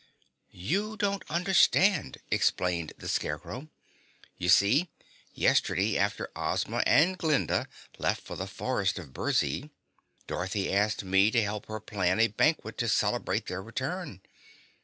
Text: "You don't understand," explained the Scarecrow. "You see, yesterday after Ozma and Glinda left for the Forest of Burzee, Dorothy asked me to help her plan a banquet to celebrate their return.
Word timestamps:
"You 0.49 0.97
don't 0.97 1.21
understand," 1.29 2.17
explained 2.31 2.93
the 2.97 3.07
Scarecrow. 3.07 3.69
"You 4.35 4.49
see, 4.49 4.89
yesterday 5.35 5.95
after 5.95 6.31
Ozma 6.35 6.81
and 6.87 7.19
Glinda 7.19 7.67
left 7.99 8.23
for 8.23 8.35
the 8.35 8.47
Forest 8.47 8.97
of 8.97 9.13
Burzee, 9.13 9.69
Dorothy 10.25 10.73
asked 10.73 11.03
me 11.03 11.29
to 11.29 11.43
help 11.43 11.67
her 11.67 11.79
plan 11.79 12.19
a 12.19 12.29
banquet 12.29 12.79
to 12.79 12.89
celebrate 12.89 13.45
their 13.45 13.61
return. 13.61 14.21